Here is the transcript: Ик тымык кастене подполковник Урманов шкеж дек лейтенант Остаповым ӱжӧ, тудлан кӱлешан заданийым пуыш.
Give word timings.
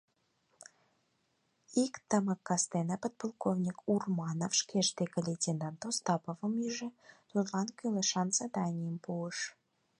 Ик 1.83 1.93
тымык 2.09 2.39
кастене 2.47 2.95
подполковник 3.01 3.77
Урманов 3.93 4.53
шкеж 4.59 4.87
дек 4.99 5.13
лейтенант 5.25 5.81
Остаповым 5.89 6.53
ӱжӧ, 6.67 6.89
тудлан 7.29 7.67
кӱлешан 7.77 8.27
заданийым 8.37 8.97
пуыш. 9.03 9.37